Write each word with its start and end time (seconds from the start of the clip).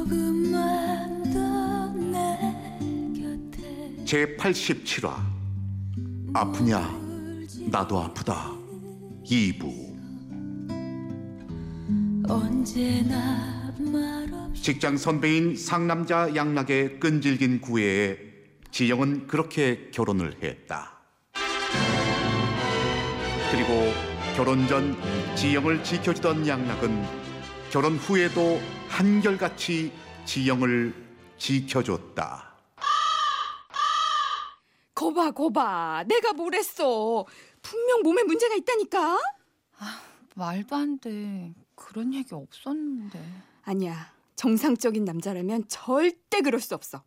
조금만 0.00 1.22
더내 1.24 2.38
곁에 3.20 4.04
제 4.06 4.34
87화 4.36 5.14
아프냐? 6.32 6.98
나도 7.66 8.00
아프다. 8.00 8.50
2부. 9.26 9.90
언제나 12.30 13.74
말없이 13.78 14.62
직장 14.62 14.96
선배인 14.96 15.54
상남자 15.54 16.34
양락의 16.34 16.98
끈질긴 16.98 17.60
구애에 17.60 18.16
지영은 18.70 19.26
그렇게 19.26 19.90
결혼을 19.92 20.34
했다. 20.42 20.98
그리고 23.50 23.92
결혼 24.34 24.66
전 24.66 24.96
지영을 25.36 25.84
지켜주던 25.84 26.48
양락은 26.48 27.04
결혼 27.70 27.96
후에도 27.96 28.60
한결같이 29.00 29.90
지영을 30.26 30.92
지켜줬다. 31.38 32.50
거봐 34.94 35.30
거봐 35.30 36.04
내가 36.06 36.34
뭘 36.34 36.54
했어 36.54 37.24
분명 37.62 38.02
몸에 38.02 38.22
문제가 38.24 38.54
있다니까 38.56 39.18
말도 40.34 40.76
안 40.76 40.98
돼. 40.98 41.54
그런 41.74 42.12
얘기 42.12 42.34
없었는데. 42.34 43.18
아니야 43.62 44.12
정상적인 44.36 45.06
남자라면 45.06 45.66
절대 45.68 46.42
그럴 46.42 46.60
수 46.60 46.74
없어 46.74 47.02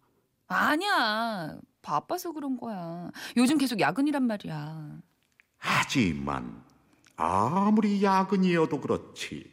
아니야. 0.47 1.59
바빠서 1.83 2.31
그런 2.31 2.57
거야. 2.57 3.11
요즘 3.38 3.59
계속 3.59 3.80
야근이란 3.80 4.25
말이야. 4.25 4.97
하지만 5.59 6.63
아무리 7.17 8.03
야근이어도 8.03 8.81
그렇지 8.81 9.52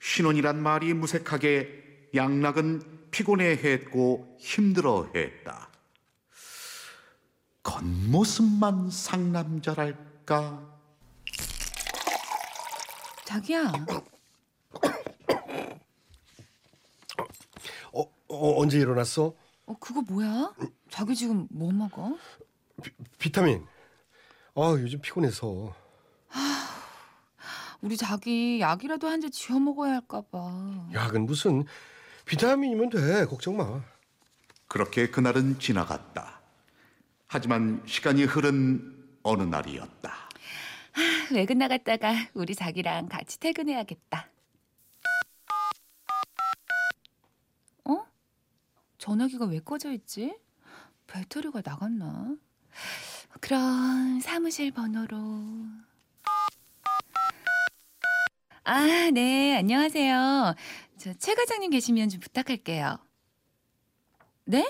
신혼이란 0.00 0.62
말이 0.62 0.92
무색하게 0.94 2.08
양락은 2.14 3.10
피곤해했고 3.10 4.36
힘들어했다. 4.40 5.68
겉모습만 7.62 8.90
상남자랄까? 8.90 10.80
자기야. 13.24 13.72
어, 17.92 18.00
어, 18.28 18.60
언제 18.60 18.78
일어났어? 18.78 19.34
어, 19.66 19.76
그거 19.78 20.00
뭐야? 20.00 20.54
자기 20.88 21.14
지금 21.14 21.46
뭐 21.50 21.70
먹어? 21.70 22.16
비 23.18 23.30
타민. 23.30 23.66
아, 24.56 24.70
요즘 24.80 25.00
피곤해서. 25.00 25.74
우리 27.82 27.96
자기 27.96 28.60
약이라도 28.60 29.08
한 29.08 29.20
잔 29.20 29.30
지어 29.30 29.58
먹어야 29.58 29.94
할까 29.94 30.22
봐. 30.30 30.88
약은 30.92 31.26
무슨 31.26 31.64
비타민이면 32.26 32.90
돼. 32.90 33.26
걱정 33.26 33.56
마. 33.56 33.82
그렇게 34.68 35.10
그날은 35.10 35.58
지나갔다. 35.58 36.40
하지만 37.26 37.82
시간이 37.86 38.24
흐른 38.24 38.96
어느 39.22 39.42
날이었다. 39.42 40.14
외근 41.32 41.58
나갔다가 41.58 42.14
우리 42.34 42.54
자기랑 42.54 43.08
같이 43.08 43.38
퇴근해야겠다. 43.38 44.28
어? 47.84 48.06
전화기가 48.98 49.46
왜 49.46 49.60
꺼져 49.60 49.92
있지? 49.92 50.36
배터리가 51.06 51.62
나갔나? 51.64 52.36
그럼 53.40 54.20
사무실 54.20 54.70
번호로. 54.72 55.18
아, 58.72 59.10
네, 59.12 59.56
안녕하세요. 59.56 60.54
저 60.96 61.14
최 61.14 61.34
과장님 61.34 61.70
계시면 61.72 62.08
좀 62.08 62.20
부탁할게요. 62.20 63.00
네? 64.44 64.64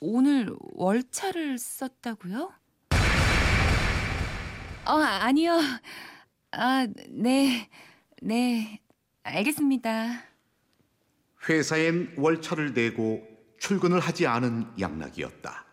오늘 0.00 0.54
월차를 0.72 1.58
썼다고요? 1.58 2.54
어, 4.86 4.90
아니요. 4.92 5.58
아, 6.52 6.86
네. 7.10 7.68
네. 8.22 8.80
알겠습니다. 9.24 10.22
회사엔 11.50 12.14
월차를 12.16 12.72
내고 12.72 13.22
출근을 13.58 14.00
하지 14.00 14.26
않은 14.26 14.72
양락이었다. 14.80 15.66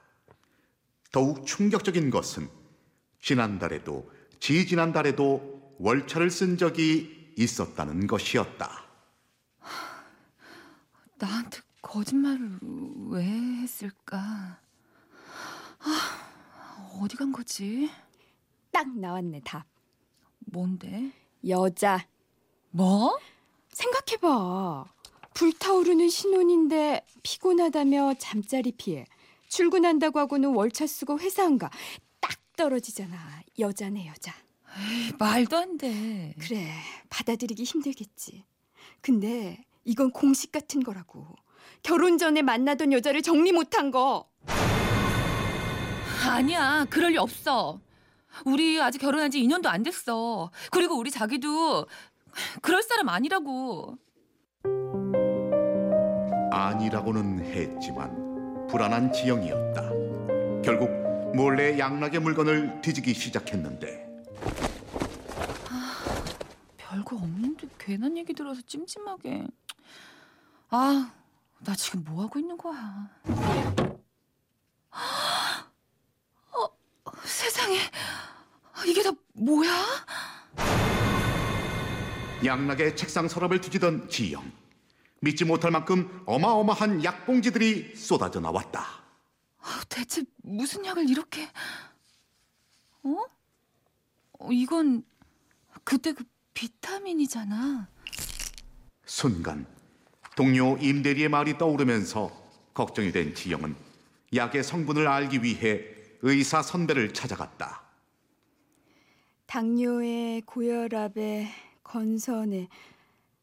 더욱 1.13 1.45
충격적인 1.47 2.09
것은 2.09 2.49
지난달에도 3.21 4.11
지지난달에도 4.41 5.52
월차를 5.87 6.31
쓴 6.31 6.57
적이 6.57 7.33
있었다는 7.37 8.07
것이었다. 8.07 8.85
나한테 11.17 11.59
거짓말을 11.81 12.59
왜 13.09 13.21
했을까? 13.23 14.61
아, 15.79 16.99
어디 17.01 17.17
간 17.17 17.33
거지? 17.33 17.89
딱 18.71 18.87
나왔네 18.97 19.41
답 19.43 19.65
뭔데? 20.45 21.11
여자 21.49 22.07
뭐? 22.71 23.19
생각해봐 23.69 24.85
불타오르는 25.33 26.07
신혼인데 26.09 27.05
피곤하다며 27.23 28.13
잠자리 28.19 28.71
피해 28.71 29.05
출근한다고 29.49 30.19
하고는 30.19 30.53
월차 30.55 30.87
쓰고 30.87 31.19
회사 31.19 31.43
안 31.43 31.57
가 31.57 31.69
딱 32.21 32.39
떨어지잖아 32.55 33.17
여자네 33.59 34.07
여자 34.07 34.33
말도 35.19 35.57
안 35.57 35.77
돼. 35.77 36.33
그래 36.39 36.71
받아들이기 37.09 37.63
힘들겠지 37.63 38.45
근데 39.01 39.63
이건 39.83 40.11
공식 40.11 40.51
같은 40.51 40.83
거라고 40.83 41.27
결혼 41.83 42.17
전에 42.17 42.41
만나던 42.41 42.93
여자를 42.93 43.21
정리 43.21 43.51
못한 43.51 43.91
거 43.91 44.29
아니야. 46.25 46.85
그럴 46.89 47.11
리 47.11 47.17
없어. 47.17 47.81
우리 48.45 48.81
아직 48.81 48.99
결혼한 48.99 49.29
지 49.29 49.41
2년도 49.41 49.67
안 49.67 49.83
됐어. 49.83 50.51
그리고 50.71 50.97
우리 50.97 51.11
자기도 51.11 51.85
그럴 52.61 52.81
사람 52.81 53.09
아니라고. 53.09 53.97
아니라고는 56.51 57.45
했지만 57.45 58.67
불안한 58.67 59.11
지영이었다. 59.11 59.81
결국 60.63 60.89
몰래 61.35 61.77
양락의 61.77 62.21
물건을 62.21 62.81
뒤지기 62.81 63.13
시작했는데 63.13 64.12
별거 66.93 67.15
없는데 67.15 67.67
괜한 67.79 68.15
얘기 68.17 68.33
들어서 68.33 68.61
찜찜하게. 68.61 69.47
아, 70.69 71.11
나 71.59 71.75
지금 71.75 72.03
뭐 72.03 72.23
하고 72.23 72.37
있는 72.37 72.55
거야? 72.55 73.09
어, 76.51 76.67
세상에. 77.23 77.79
이게 78.85 79.01
다 79.01 79.09
뭐야? 79.33 79.71
양락의 82.45 82.95
책상 82.95 83.27
서랍을 83.27 83.59
뒤지던 83.59 84.07
지영. 84.09 84.43
믿지 85.19 85.45
못할 85.45 85.71
만큼 85.71 86.21
어마어마한 86.27 87.03
약봉지들이 87.03 87.95
쏟아져 87.95 88.39
나왔다. 88.39 88.85
대체 89.89 90.23
무슨 90.43 90.85
약을 90.85 91.09
이렇게? 91.09 91.49
어? 93.03 93.15
어, 94.39 94.51
이건 94.51 95.03
그때 95.83 96.11
그 96.11 96.23
비타민이잖아. 96.53 97.87
순간 99.05 99.65
동료 100.35 100.77
임대리의 100.77 101.29
말이 101.29 101.57
떠오르면서 101.57 102.31
걱정이 102.73 103.11
된 103.11 103.35
지영은 103.35 103.75
약의 104.35 104.63
성분을 104.63 105.07
알기 105.07 105.43
위해 105.43 105.85
의사 106.21 106.61
선배를 106.61 107.13
찾아갔다. 107.13 107.83
당뇨에 109.45 110.41
고혈압에 110.45 111.47
건선에 111.83 112.69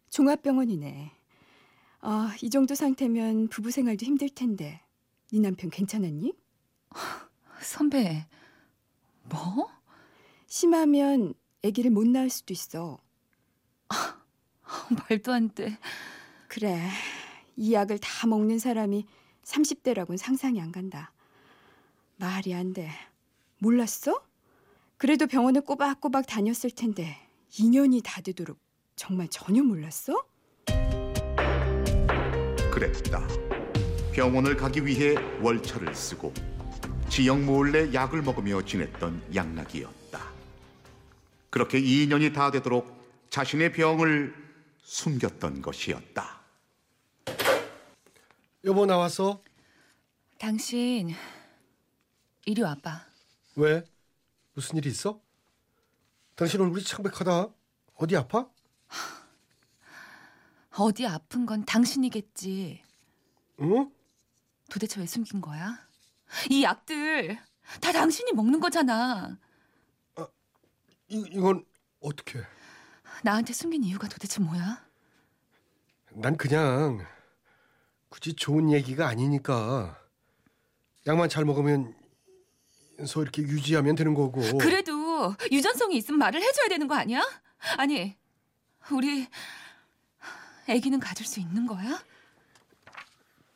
종합병원이네. 0.09 1.13
아, 2.01 2.35
이 2.43 2.51
정도 2.51 2.75
상태면 2.75 3.49
부부 3.49 3.71
생활도 3.71 4.05
힘들 4.05 4.29
텐데. 4.31 4.81
네 5.33 5.39
남편 5.39 5.71
괜찮았니? 5.71 6.35
선배, 7.63 8.27
뭐? 9.25 9.69
심하면 10.47 11.35
아기를 11.65 11.91
못 11.91 12.07
낳을 12.07 12.31
수도 12.31 12.53
있어. 12.53 12.99
말도 15.09 15.33
안 15.33 15.53
돼. 15.55 15.79
그래. 16.49 16.89
이 17.57 17.73
약을 17.73 17.99
다 17.99 18.27
먹는 18.27 18.59
사람이 18.59 19.07
30대라고는 19.45 20.17
상상이 20.17 20.61
안 20.61 20.73
간다. 20.73 21.13
말이 22.17 22.55
안 22.55 22.73
돼. 22.73 22.91
몰랐어? 23.59 24.23
그래도 24.97 25.27
병원을 25.27 25.63
꼬박꼬박 25.63 26.27
다녔을 26.27 26.71
텐데 26.75 27.17
2년이 27.53 28.03
다 28.05 28.21
되도록 28.21 28.59
정말 28.97 29.29
전혀 29.29 29.63
몰랐어? 29.63 30.25
그랬다. 32.73 33.27
병원을 34.13 34.57
가기 34.57 34.85
위해 34.87 35.15
월차를 35.43 35.95
쓰고 35.95 36.33
지영 37.09 37.45
몰래 37.45 37.93
약을 37.93 38.23
먹으며 38.23 38.65
지냈던 38.65 39.23
양락이었다. 39.35 40.00
그렇게 41.51 41.81
2년이 41.81 42.33
다 42.33 42.51
되도록 42.51 43.27
자신의 43.31 43.73
병을 43.73 44.35
숨겼던 44.83 45.63
것이었다. 45.63 46.41
여보 48.65 48.87
나왔어? 48.87 49.43
당신 50.39 51.15
이리 52.47 52.63
와봐. 52.63 53.05
왜? 53.57 53.85
무슨 54.55 54.77
일이 54.79 54.89
있어? 54.91 55.21
당신 56.35 56.61
얼굴이 56.61 56.83
창백하다. 56.85 57.49
어디 57.97 58.17
아파? 58.17 58.49
어디 60.79 61.07
아픈 61.07 61.47
건 61.47 61.65
당신이겠지. 61.65 62.83
응? 63.61 63.91
도대체 64.71 65.01
왜 65.01 65.07
숨긴 65.07 65.41
거야? 65.41 65.79
이 66.49 66.63
약들 66.63 67.39
다 67.81 67.93
당신이 67.93 68.33
먹는 68.33 68.61
거잖아. 68.61 69.37
이, 71.11 71.25
이건 71.33 71.65
어떻게? 72.01 72.41
나한테 73.23 73.53
숨긴 73.53 73.85
이유가 73.85 74.09
도대체 74.09 74.41
뭐야? 74.41 74.85
난 76.13 76.37
그냥 76.37 77.05
굳이 78.09 78.35
좋은 78.35 78.71
얘기가 78.73 79.07
아니니까 79.07 80.01
약만 81.07 81.29
잘 81.29 81.45
먹으면 81.45 81.95
서 83.07 83.23
이렇게 83.23 83.43
유지하면 83.43 83.95
되는 83.97 84.15
거고. 84.15 84.41
그래도 84.59 85.35
유전성이 85.51 85.97
있으면 85.97 86.19
말을 86.19 86.43
해줘야 86.43 86.69
되는 86.69 86.87
거 86.87 86.95
아니야? 86.97 87.23
아니, 87.79 88.17
우리 88.91 89.27
아기는 90.69 91.01
가질 91.01 91.27
수 91.27 91.41
있는 91.41 91.67
거야? 91.67 92.03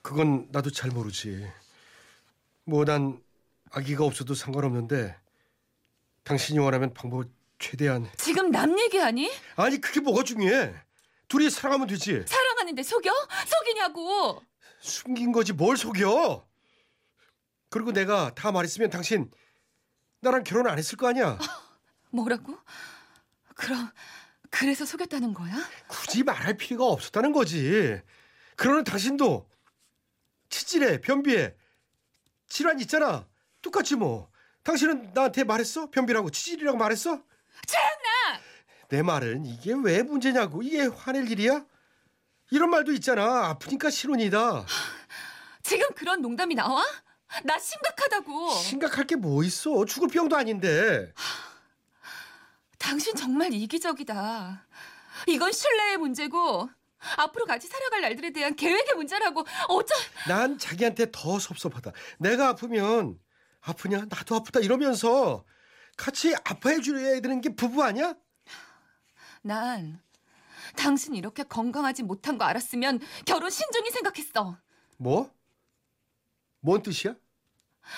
그건 0.03 0.49
나도 0.51 0.71
잘 0.71 0.91
모르지. 0.91 1.47
뭐 2.65 2.85
난 2.85 3.23
아기가 3.71 4.05
없어도 4.05 4.35
상관없는데 4.35 5.15
당신이 6.23 6.59
원하면 6.59 6.95
방법 6.95 7.27
최대한 7.69 8.07
지금 8.19 8.51
남 8.51 8.79
얘기하니? 8.79 9.31
아니 9.57 9.81
그게 9.81 10.01
뭐가 10.01 10.23
중요해? 10.23 10.75
둘이 11.29 11.49
사랑하면 11.49 11.87
되지. 11.87 12.23
사랑하는데 12.27 12.83
속여? 12.83 13.11
속이냐고? 13.47 14.43
숨긴 14.81 15.33
거지 15.33 15.55
뭘 15.55 15.79
속여? 15.79 16.47
그리고 17.71 17.93
내가 17.93 18.35
다 18.35 18.53
말했으면 18.53 18.91
당신 18.91 19.31
나랑 20.21 20.45
결혼 20.45 20.67
안 20.67 20.77
했을 20.77 20.99
거 20.99 21.09
아니야. 21.09 21.39
뭐라고? 22.11 22.59
그럼 23.55 23.91
그래서 24.51 24.85
속였다는 24.85 25.33
거야? 25.33 25.55
굳이 25.89 26.23
말할 26.23 26.59
필요가 26.59 26.85
없었다는 26.85 27.33
거지. 27.33 27.99
그러는 28.57 28.85
당신도 28.85 29.49
치질해, 30.51 31.01
변비해, 31.01 31.55
질환 32.47 32.79
있잖아. 32.81 33.27
똑같지 33.63 33.97
뭐. 33.97 34.31
당신은 34.65 35.13
나한테 35.15 35.45
말했어? 35.45 35.91
변비라고 35.91 36.31
치질이라고 36.31 36.77
말했어? 36.77 37.23
차양나! 37.67 38.41
내 38.89 39.03
말은 39.03 39.45
이게 39.47 39.73
왜 39.83 40.03
문제냐고. 40.03 40.63
이게 40.63 40.83
화낼 40.87 41.31
일이야? 41.31 41.65
이런 42.51 42.71
말도 42.71 42.93
있잖아. 42.93 43.49
아프니까 43.49 43.91
실혼이다. 43.91 44.67
지금 45.63 45.89
그런 45.95 46.21
농담이 46.21 46.55
나와? 46.55 46.85
나 47.45 47.59
심각하다고. 47.59 48.51
심각할 48.53 49.07
게 49.07 49.17
뭐 49.17 49.43
있어. 49.43 49.85
죽을 49.87 50.09
병도 50.09 50.37
아닌데. 50.37 51.13
당신 52.79 53.15
정말 53.17 53.53
이기적이다. 53.53 54.67
이건 55.29 55.53
신뢰의 55.53 55.97
문제고 55.97 56.69
앞으로 57.17 57.47
같이 57.47 57.67
살아갈 57.67 58.03
날들에 58.03 58.31
대한 58.31 58.55
계획의 58.55 58.95
문제라고 58.97 59.45
어쩌 59.69 59.95
난 60.29 60.59
자기한테 60.59 61.07
더 61.13 61.39
섭섭하다. 61.39 61.93
내가 62.19 62.49
아프면 62.49 63.19
아프냐? 63.63 64.05
나도 64.11 64.37
아프다 64.37 64.61
이러면서 64.61 65.45
같이 65.97 66.35
아파해 66.45 66.81
줘야 66.81 67.21
되는 67.21 67.41
게 67.41 67.55
부부 67.55 67.83
아니야? 67.83 68.15
난 69.43 70.01
당신 70.77 71.15
이렇게 71.15 71.43
건강하지 71.43 72.03
못한 72.03 72.39
거 72.39 72.45
알았으면 72.45 73.01
결혼 73.27 73.51
신중히 73.51 73.91
생각했어. 73.91 74.59
뭐? 74.97 75.31
뭔 76.61 76.83
뜻이야? 76.83 77.15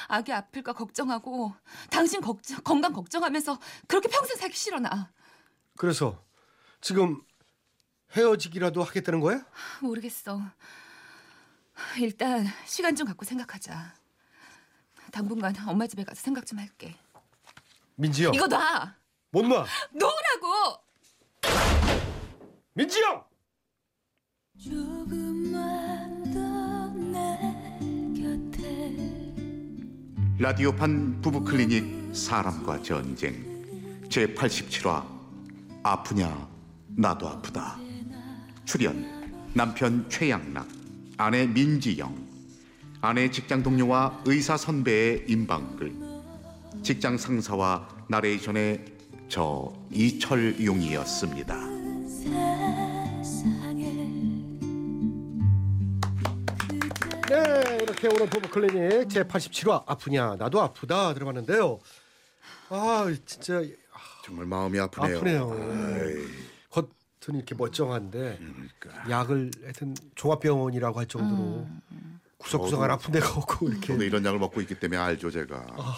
아기 0.08 0.32
아플까 0.32 0.72
걱정하고 0.72 1.54
당신 1.90 2.20
걱정, 2.20 2.58
건강 2.64 2.92
걱정하면서 2.92 3.58
그렇게 3.86 4.08
평생 4.08 4.36
살기 4.36 4.56
싫어 4.56 4.80
나. 4.80 5.12
그래서 5.76 6.24
지금 6.80 7.20
헤어지기라도 8.16 8.82
하겠다는 8.82 9.20
거야? 9.20 9.44
모르겠어. 9.80 10.40
일단 11.98 12.46
시간 12.64 12.96
좀 12.96 13.06
갖고 13.06 13.24
생각하자. 13.24 13.94
당분간 15.12 15.54
엄마 15.68 15.86
집에 15.86 16.02
가서 16.04 16.20
생각 16.20 16.46
좀 16.46 16.58
할게. 16.58 16.96
민지 17.96 18.24
형. 18.24 18.34
이거 18.34 18.46
놔! 18.46 18.94
못 19.30 19.42
놔. 19.46 19.64
놓으라고! 19.92 20.80
민지 22.74 23.00
형. 23.02 23.24
조금만 24.62 26.24
더내 26.32 27.38
곁에 28.16 29.34
라디오판 30.38 31.20
부부 31.20 31.44
클리닉 31.44 32.14
사람과 32.14 32.82
전쟁 32.82 33.34
제 34.10 34.26
87화 34.34 35.06
아프냐 35.82 36.48
나도 36.88 37.28
아프다 37.28 37.78
출연 38.64 39.50
남편 39.52 40.08
최양락 40.08 40.66
아내 41.18 41.46
민지영 41.46 42.16
아내 43.02 43.30
직장 43.30 43.62
동료와 43.62 44.22
의사 44.24 44.56
선배의 44.56 45.26
임방글 45.28 46.05
직장 46.82 47.16
상사와 47.18 47.88
나레이션의 48.08 48.84
저 49.28 49.72
이철용이었습니다. 49.90 51.56
네, 57.28 57.78
이렇게 57.82 58.08
오늘 58.08 58.26
부부 58.28 58.48
클리닉 58.48 59.10
제 59.10 59.24
87화 59.24 59.82
아프냐 59.86 60.36
나도 60.36 60.60
아프다 60.60 61.12
들어봤는데요. 61.14 61.80
아, 62.68 63.12
진짜 63.24 63.62
정말 64.24 64.46
마음이 64.46 64.78
아프네요. 64.78 65.16
아프네요. 65.16 65.48
겉은 66.70 67.36
이렇게 67.36 67.54
멀쩡한데 67.56 68.38
그러니까. 68.38 69.10
약을 69.10 69.50
하여튼 69.62 69.94
종합병원이라고 70.14 70.98
할 70.98 71.06
정도로 71.06 71.66
구석구석한 72.38 72.88
저도- 72.88 72.92
아픈 72.92 73.12
데가 73.12 73.28
없고 73.34 73.68
이렇게 73.70 73.86
저도 73.88 74.04
이런 74.04 74.24
약을 74.24 74.38
먹고 74.38 74.60
있기 74.60 74.78
때문에 74.78 75.00
알죠 75.00 75.30
제가. 75.30 75.66
아 75.76 75.96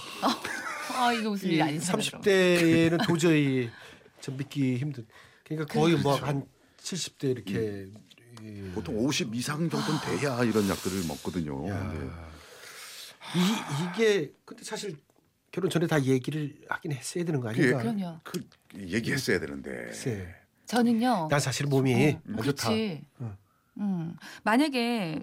이거 1.13 1.31
무슨 1.31 1.49
일이 1.49 1.63
아니잖아. 1.63 2.03
30대에는 2.03 3.07
도저히 3.07 3.71
좀 4.21 4.37
믿기 4.37 4.77
힘든. 4.77 5.07
그러니까 5.45 5.73
거의 5.73 5.95
뭐 5.97 6.15
그렇죠. 6.15 6.27
한 6.27 6.47
70대 6.79 7.31
이렇게 7.31 7.87
이, 8.43 8.71
보통 8.75 8.97
50 8.99 9.35
이상 9.35 9.69
정도는 9.69 10.01
돼야 10.01 10.43
이런 10.45 10.69
약들을 10.69 11.07
먹거든요. 11.07 11.67
네. 11.69 12.11
이, 13.37 13.85
이게 13.85 14.33
근데 14.45 14.65
사실 14.65 14.97
결혼 15.51 15.71
전에 15.71 15.87
다 15.87 16.03
얘기를 16.03 16.55
하긴 16.69 16.93
했어야 16.93 17.25
되는 17.25 17.41
거 17.41 17.49
아닌가? 17.49 17.79
그럼요. 17.79 18.21
그 18.23 18.45
얘기했어야 18.77 19.41
되는데. 19.41 19.71
글쎄. 19.71 20.35
저는요. 20.67 21.29
난 21.31 21.41
사실 21.41 21.67
몸이 21.67 21.95
어, 21.95 22.21
안 22.29 22.43
좋다. 22.43 22.69
그렇지. 22.69 23.03
응. 23.23 23.37
음, 23.79 24.17
만약에 24.45 25.23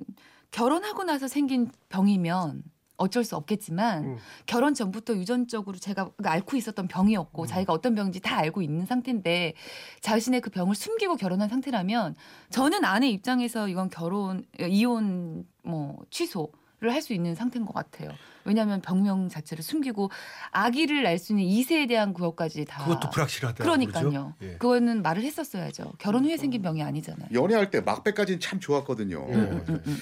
결혼하고 0.51 1.03
나서 1.03 1.27
생긴 1.27 1.69
병이면 1.89 2.63
어쩔 2.97 3.23
수 3.23 3.35
없겠지만 3.35 4.03
음. 4.05 4.17
결혼 4.45 4.73
전부터 4.73 5.15
유전적으로 5.15 5.77
제가 5.77 6.11
앓고 6.23 6.57
있었던 6.57 6.87
병이었고 6.87 7.43
음. 7.43 7.47
자기가 7.47 7.73
어떤 7.73 7.95
병인지 7.95 8.19
다 8.21 8.37
알고 8.37 8.61
있는 8.61 8.85
상태인데 8.85 9.53
자신의 10.01 10.41
그 10.41 10.49
병을 10.49 10.75
숨기고 10.75 11.15
결혼한 11.15 11.49
상태라면 11.49 12.15
저는 12.49 12.85
아내 12.85 13.09
입장에서 13.09 13.67
이건 13.67 13.89
결혼 13.89 14.45
이혼 14.59 15.45
뭐 15.63 15.99
취소 16.09 16.51
를 16.81 16.91
할 16.91 17.01
수 17.01 17.13
있는 17.13 17.35
상태인 17.35 17.65
것 17.65 17.73
같아요. 17.73 18.09
왜냐하면 18.43 18.81
병명 18.81 19.29
자체를 19.29 19.63
숨기고 19.63 20.11
아기를 20.51 21.03
낳을 21.03 21.17
수 21.17 21.31
있는 21.31 21.45
이세에 21.45 21.87
대한 21.87 22.13
구역까지 22.13 22.65
다 22.65 22.83
그것도 22.83 23.09
불확실하다. 23.11 23.63
그러니까요. 23.63 24.33
예. 24.41 24.57
그거는 24.57 25.01
말을 25.01 25.23
했었어야죠. 25.23 25.93
결혼 25.97 26.25
후에 26.25 26.35
생긴 26.37 26.61
병이 26.61 26.83
아니잖아요. 26.83 27.29
연애할 27.33 27.71
때 27.71 27.79
막배까지는 27.81 28.39
참 28.39 28.59
좋았거든요. 28.59 29.25
음, 29.25 29.33
음, 29.33 29.65
음, 29.69 29.83
음. 29.87 29.97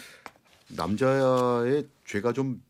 남자의 0.70 1.88
죄가 2.06 2.34
좀 2.34 2.62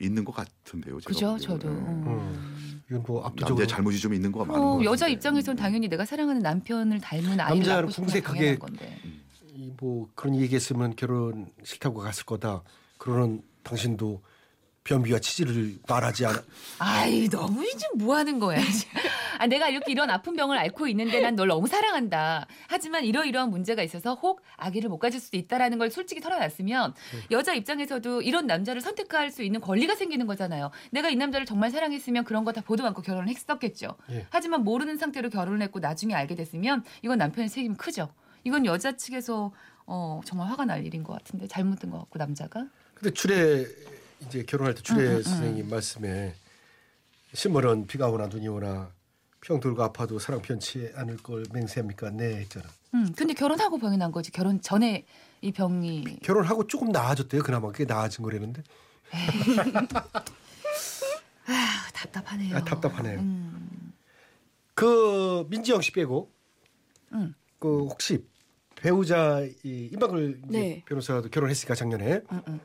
있는 0.00 0.24
것 0.24 0.32
같은데요. 0.32 0.98
그죠, 1.04 1.32
보기에는. 1.32 1.38
저도. 1.38 1.68
음. 1.68 2.04
음. 2.06 2.82
이건 2.90 3.04
뭐 3.06 3.24
압도적으로 3.24 3.54
남자의 3.56 3.68
잘못이 3.68 4.00
좀 4.00 4.14
있는 4.14 4.32
거 4.32 4.44
많은 4.44 4.60
것 4.60 4.66
어, 4.66 4.72
같아요. 4.78 4.90
여자 4.90 5.08
입장에서는 5.08 5.56
당연히 5.56 5.88
내가 5.88 6.04
사랑하는 6.04 6.40
남편을 6.40 7.00
닮은 7.00 7.38
아이를 7.38 7.66
낳고 7.66 7.90
싶은 7.90 8.22
당연한 8.22 8.58
건데. 8.58 8.98
이뭐 9.54 10.08
그런 10.14 10.36
얘기했으면 10.36 10.94
결혼 10.96 11.50
싫다고 11.64 12.00
갔을 12.00 12.24
거다. 12.24 12.62
그러는 12.96 13.42
당신도 13.62 14.22
변비와 14.84 15.18
치질을 15.18 15.78
말하지 15.86 16.26
않아. 16.26 16.42
아이 16.78 17.28
너무 17.28 17.62
지금 17.76 17.98
뭐 17.98 18.16
하는 18.16 18.38
거야. 18.38 18.58
아, 19.38 19.46
내가 19.46 19.68
이렇게 19.68 19.92
이런 19.92 20.10
아픈 20.10 20.34
병을 20.34 20.58
앓고 20.58 20.86
있는데 20.88 21.20
난 21.20 21.36
널 21.36 21.48
너무 21.48 21.66
사랑한다. 21.68 22.46
하지만 22.68 23.04
이러이러한 23.04 23.50
문제가 23.50 23.82
있어서 23.82 24.14
혹 24.14 24.42
아기를 24.56 24.88
못 24.90 24.98
가질 24.98 25.20
수도 25.20 25.36
있다라는 25.36 25.78
걸 25.78 25.90
솔직히 25.90 26.20
털어놨으면 26.20 26.94
여자 27.30 27.54
입장에서도 27.54 28.22
이런 28.22 28.46
남자를 28.46 28.80
선택할 28.80 29.30
수 29.30 29.42
있는 29.42 29.60
권리가 29.60 29.94
생기는 29.94 30.26
거잖아요. 30.26 30.70
내가 30.90 31.08
이 31.10 31.16
남자를 31.16 31.46
정말 31.46 31.70
사랑했으면 31.70 32.24
그런 32.24 32.44
거 32.44 32.52
다 32.52 32.60
보도 32.62 32.84
않고 32.86 33.02
결혼을 33.02 33.28
했었겠죠. 33.28 33.94
예. 34.10 34.26
하지만 34.30 34.64
모르는 34.64 34.96
상태로 34.96 35.30
결혼을 35.30 35.62
했고 35.62 35.78
나중에 35.78 36.14
알게 36.14 36.34
됐으면 36.34 36.82
이건 37.02 37.18
남편의 37.18 37.48
책임이 37.50 37.76
크죠. 37.76 38.08
이건 38.42 38.64
여자 38.66 38.96
측에서 38.96 39.52
어, 39.86 40.20
정말 40.24 40.48
화가 40.48 40.64
날 40.64 40.84
일인 40.84 41.02
것 41.04 41.12
같은데 41.12 41.46
잘못된 41.46 41.90
것 41.90 41.98
같고 41.98 42.18
남자가 42.18 42.66
근데 42.94 43.12
출애 43.14 43.64
이제 44.22 44.42
결혼할 44.42 44.74
때 44.74 44.82
출애 44.82 45.02
음, 45.02 45.10
음, 45.12 45.16
음. 45.18 45.22
선생님 45.22 45.68
말씀에 45.70 46.34
신물은 47.34 47.86
비가 47.86 48.08
오나 48.08 48.26
눈이 48.26 48.48
오나 48.48 48.90
병 49.40 49.60
들고 49.60 49.82
아파도 49.82 50.18
사랑 50.18 50.42
편치 50.42 50.90
않을 50.94 51.18
걸 51.18 51.44
맹세합니까? 51.52 52.10
네 52.10 52.36
했잖아. 52.40 52.66
음, 52.94 53.12
근데 53.16 53.34
결혼하고 53.34 53.78
병이 53.78 53.96
난 53.96 54.10
거지. 54.10 54.30
결혼 54.32 54.60
전에 54.60 55.04
이 55.40 55.52
병이 55.52 56.18
결혼하고 56.22 56.66
조금 56.66 56.90
나아졌대요. 56.90 57.42
그나마 57.42 57.68
그게 57.68 57.84
나아진 57.84 58.24
거라는데. 58.24 58.62
아, 61.46 61.90
답답하네요. 61.94 62.56
아, 62.56 62.64
답답하네요. 62.64 63.20
음. 63.20 63.92
그 64.74 65.46
민지영 65.48 65.80
씨 65.80 65.92
빼고 65.92 66.30
음. 67.12 67.34
그 67.58 67.86
혹시 67.86 68.24
배우자 68.76 69.42
이 69.64 69.88
임박을 69.92 70.40
네. 70.46 70.82
변호사도 70.86 71.30
결혼했으니까 71.30 71.74
작년에 71.74 72.20
음, 72.30 72.42
음. 72.46 72.60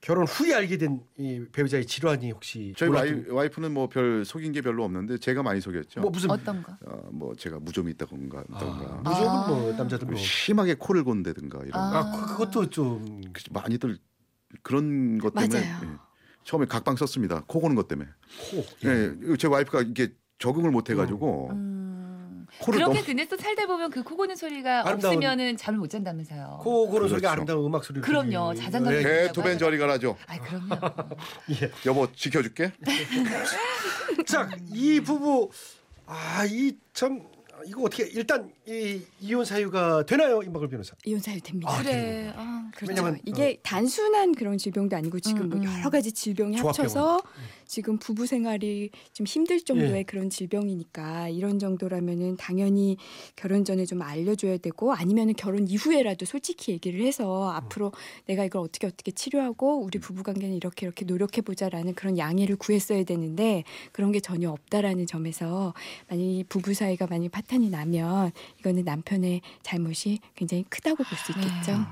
결혼 0.00 0.26
후에 0.26 0.54
알게 0.54 0.78
된 0.78 1.00
이 1.18 1.44
배우자의 1.52 1.84
질환이 1.86 2.30
혹시 2.30 2.72
저희 2.76 2.88
와이, 2.88 3.24
와이프는 3.28 3.72
뭐 3.74 3.86
별 3.88 4.24
속인 4.24 4.52
게 4.52 4.62
별로 4.62 4.84
없는데 4.84 5.18
제가 5.18 5.42
많이 5.42 5.60
속였죠. 5.60 6.00
뭐 6.00 6.10
무슨 6.10 6.30
어떤 6.30 6.62
거? 6.62 6.72
어, 6.86 7.08
뭐 7.12 7.34
제가 7.34 7.58
무좀이 7.60 7.90
있다던가 7.92 8.38
아, 8.38 8.42
있다던가 8.48 8.94
무조건 9.04 9.28
아. 9.28 9.46
뭐 9.48 9.72
남자들 9.72 10.06
뭐 10.08 10.16
심하게 10.16 10.74
코를 10.78 11.04
곤다든가 11.04 11.58
이런 11.66 11.72
아. 11.74 11.90
거. 11.90 11.96
아, 11.98 12.12
그- 12.26 12.32
그것도 12.32 12.70
좀그 12.70 13.42
많이들 13.50 13.98
그런 14.62 15.18
것 15.18 15.34
때문에 15.34 15.60
맞아요. 15.60 15.80
예. 15.84 15.96
처음에 16.44 16.64
각방 16.66 16.96
썼습니다. 16.96 17.44
코 17.46 17.60
고는 17.60 17.76
것 17.76 17.86
때문에. 17.86 18.08
코. 18.50 18.64
예. 18.88 19.36
제 19.36 19.46
와이프가 19.46 19.82
이게 19.82 20.14
적응을 20.38 20.70
못 20.70 20.88
해가지고 20.88 21.50
음. 21.52 21.79
코를 22.62 22.78
그렇게 22.78 22.94
너무 22.94 23.06
근데 23.06 23.24
또 23.26 23.36
살다 23.36 23.66
보면 23.66 23.90
그 23.90 24.02
코 24.02 24.16
고는 24.16 24.36
소리가 24.36 24.86
아름다운- 24.86 25.16
없으면은 25.16 25.56
잠을 25.56 25.78
못 25.78 25.88
잔다면서요. 25.88 26.58
코 26.62 26.86
고는 26.86 26.90
그렇죠. 26.92 27.08
소리가 27.10 27.32
아름다운 27.32 27.64
음악 27.64 27.84
소리를 27.84 28.02
그럼요. 28.02 28.54
자장가 28.54 28.92
예. 28.94 29.02
소리. 29.02 29.04
배두 29.04 29.42
벤 29.42 29.58
저리 29.58 29.78
가라죠. 29.78 30.16
아, 30.26 30.38
그럼요. 30.38 30.68
예. 31.62 31.70
여보 31.86 32.10
지켜줄게. 32.12 32.72
자, 34.26 34.48
이 34.72 35.00
부부 35.00 35.50
아, 36.06 36.44
이 36.48 36.76
참 36.92 37.22
이거 37.66 37.82
어떻게 37.82 38.04
일단 38.04 38.50
이 38.66 39.02
이혼 39.20 39.44
사유가 39.44 40.04
되나요, 40.06 40.42
임박을 40.42 40.68
변호사? 40.68 40.94
이혼 41.04 41.20
사유 41.20 41.40
됩니다. 41.42 41.70
아, 41.70 41.82
그래. 41.82 42.32
아, 42.34 42.70
그렇죠. 42.74 42.90
왜냐면, 43.02 43.20
이게 43.26 43.58
단순한 43.62 44.34
그런 44.34 44.56
질병도 44.56 44.96
아니고 44.96 45.20
지금 45.20 45.42
음, 45.42 45.48
뭐 45.50 45.58
음. 45.58 45.64
여러 45.78 45.90
가지 45.90 46.10
질병이 46.10 46.56
조합병원. 46.56 46.68
합쳐서 46.88 47.20
지금 47.70 47.98
부부 47.98 48.26
생활이 48.26 48.90
좀 49.12 49.24
힘들 49.28 49.60
정도의 49.60 49.98
예. 49.98 50.02
그런 50.02 50.28
질병이니까 50.28 51.28
이런 51.28 51.60
정도라면은 51.60 52.36
당연히 52.36 52.96
결혼 53.36 53.64
전에 53.64 53.86
좀 53.86 54.02
알려줘야 54.02 54.58
되고 54.58 54.92
아니면은 54.92 55.34
결혼 55.34 55.68
이후에라도 55.68 56.26
솔직히 56.26 56.72
얘기를 56.72 57.06
해서 57.06 57.48
앞으로 57.52 57.92
내가 58.26 58.44
이걸 58.44 58.62
어떻게 58.62 58.88
어떻게 58.88 59.12
치료하고 59.12 59.84
우리 59.84 60.00
부부 60.00 60.24
관계는 60.24 60.56
이렇게 60.56 60.84
이렇게 60.84 61.04
노력해 61.04 61.42
보자라는 61.42 61.94
그런 61.94 62.18
양해를 62.18 62.56
구했어야 62.56 63.04
되는데 63.04 63.62
그런 63.92 64.10
게 64.10 64.18
전혀 64.18 64.50
없다라는 64.50 65.06
점에서 65.06 65.72
만약 66.08 66.24
이 66.24 66.42
부부 66.48 66.74
사이가 66.74 67.06
만약 67.08 67.30
파탄이 67.30 67.70
나면 67.70 68.32
이거는 68.58 68.82
남편의 68.84 69.42
잘못이 69.62 70.18
굉장히 70.34 70.64
크다고 70.68 71.04
볼 71.04 71.16
수 71.16 71.30
있겠죠. 71.30 71.78
네. 71.78 71.84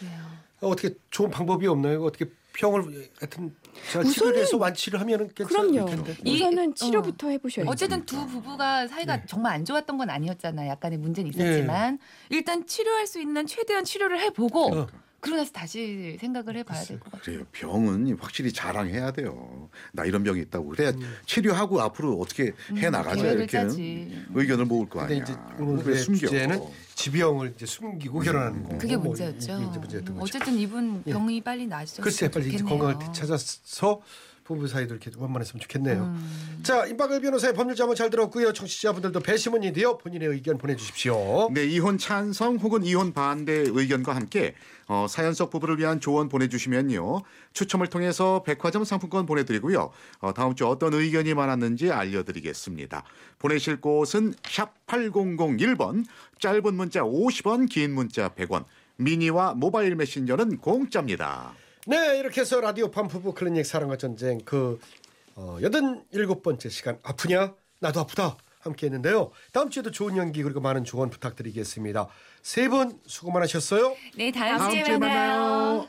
그래요. 0.00 0.18
어, 0.62 0.68
어떻게 0.70 0.96
좋은 1.10 1.30
방법이 1.30 1.68
없나요? 1.68 2.02
어떻게 2.02 2.24
병을 2.56 2.82
우선은- 2.82 4.12
치료를 4.12 4.40
해서 4.40 4.56
완치를 4.56 5.00
하면은 5.00 5.28
그럼요. 5.34 5.86
텐데. 5.86 6.16
이- 6.24 6.34
우선은 6.36 6.70
어. 6.70 6.74
치료부터 6.74 7.28
해보셔야죠. 7.30 7.70
어쨌든 7.70 8.04
두 8.06 8.26
부부가 8.26 8.86
사이가 8.88 9.16
네. 9.18 9.22
정말 9.26 9.52
안 9.54 9.64
좋았던 9.64 9.98
건 9.98 10.10
아니었잖아요. 10.10 10.70
약간의 10.70 10.98
문제는 10.98 11.30
있었지만 11.30 11.98
일단 12.30 12.66
치료할 12.66 13.06
수 13.06 13.20
있는 13.20 13.46
최대한 13.46 13.84
치료를 13.84 14.20
해보고 14.20 14.74
어. 14.74 14.86
그러고 15.26 15.36
나서 15.42 15.50
다시 15.52 16.16
생각을 16.20 16.56
해봐야 16.56 16.82
될 16.82 16.98
것 17.00 17.10
같아요. 17.12 17.22
그래요. 17.24 17.44
병은 17.52 18.16
확실히 18.20 18.52
자랑해야 18.52 19.10
돼요. 19.12 19.68
나 19.92 20.04
이런 20.04 20.22
병이 20.22 20.40
있다고. 20.42 20.68
그래야 20.68 20.90
음. 20.90 21.14
치료하고 21.26 21.80
앞으로 21.80 22.18
어떻게 22.20 22.52
해 22.76 22.90
나가자 22.90 23.22
계획을 23.22 23.38
이렇게는 23.42 23.68
짜지. 23.68 24.24
의견을 24.34 24.64
모을 24.66 24.88
거 24.88 25.00
근데 25.00 25.14
아니야. 25.14 25.24
이제 25.24 25.34
왜 25.58 25.64
오늘의 25.66 25.98
숨겨? 25.98 26.18
주제는 26.20 26.60
지병을 26.94 27.52
이제 27.56 27.66
숨기고 27.66 28.20
결혼하는 28.20 28.62
거. 28.64 28.78
그게 28.78 28.96
뭐 28.96 29.06
문제였죠. 29.08 29.58
문제였던 29.58 30.14
음, 30.14 30.20
거죠. 30.20 30.22
어쨌든 30.38 30.58
이분 30.58 31.02
예. 31.06 31.12
병이 31.12 31.40
빨리 31.42 31.66
나아졌으면 31.66 32.04
글쎄 32.04 32.28
빨리. 32.30 32.56
건강을 32.62 32.96
찾아서 33.12 34.00
부부 34.46 34.68
사이도 34.68 34.94
이렇게 34.94 35.10
원만했으면 35.16 35.60
좋겠네요. 35.60 36.02
음. 36.02 36.60
자, 36.62 36.86
임박을 36.86 37.20
변호사의 37.20 37.54
법률 37.54 37.74
자문 37.74 37.96
잘 37.96 38.10
들었고요. 38.10 38.52
청취자분들도 38.52 39.18
배심원이 39.20 39.72
되어 39.72 39.98
본인의 39.98 40.28
의견 40.28 40.56
보내주십시오. 40.56 41.50
네, 41.52 41.64
이혼 41.64 41.98
찬성 41.98 42.56
혹은 42.56 42.84
이혼 42.84 43.12
반대 43.12 43.64
의견과 43.66 44.14
함께 44.14 44.54
어, 44.86 45.06
사연 45.08 45.34
속 45.34 45.50
부부를 45.50 45.78
위한 45.78 46.00
조언 46.00 46.28
보내주시면요. 46.28 47.22
추첨을 47.52 47.88
통해서 47.88 48.44
백화점 48.44 48.84
상품권 48.84 49.26
보내드리고요. 49.26 49.90
어, 50.20 50.32
다음 50.32 50.54
주 50.54 50.66
어떤 50.66 50.94
의견이 50.94 51.34
많았는지 51.34 51.90
알려드리겠습니다. 51.90 53.02
보내실 53.40 53.80
곳은 53.80 54.34
샵 54.44 54.74
8001번, 54.86 56.04
짧은 56.38 56.74
문자 56.74 57.02
50원, 57.02 57.68
긴 57.68 57.94
문자 57.94 58.28
100원, 58.28 58.64
미니와 58.96 59.54
모바일 59.54 59.96
메신저는 59.96 60.58
공짜입니다. 60.58 61.54
네, 61.88 62.18
이렇게 62.18 62.40
해서 62.40 62.60
라디오 62.60 62.90
판 62.90 63.06
부부 63.08 63.32
클리닉 63.32 63.64
사랑과 63.64 63.96
전쟁 63.96 64.40
그 64.44 64.80
어, 65.36 65.58
87번째 65.60 66.70
시간 66.70 66.98
아프냐? 67.02 67.54
나도 67.80 68.00
아프다. 68.00 68.36
함께 68.60 68.86
했는데요. 68.86 69.30
다음 69.52 69.70
주에도 69.70 69.92
좋은 69.92 70.16
연기 70.16 70.42
그리고 70.42 70.60
많은 70.60 70.82
조언 70.84 71.08
부탁드리겠습니다. 71.10 72.08
세 72.42 72.68
분 72.68 72.98
수고 73.06 73.30
많으셨어요. 73.30 73.94
네, 74.16 74.32
다음, 74.32 74.58
다음 74.58 74.70
주에 74.72 74.82
주에 74.82 74.98
만나요. 74.98 75.38
만나요. 75.40 75.88